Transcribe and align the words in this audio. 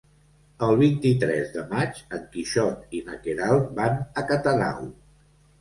El 0.67 0.71
vint-i-tres 0.77 1.51
de 1.57 1.65
maig 1.73 2.01
en 2.19 2.25
Quixot 2.37 2.97
i 3.01 3.03
na 3.11 3.21
Queralt 3.27 3.71
van 3.81 4.03
a 4.23 4.25
Catadau. 4.33 4.91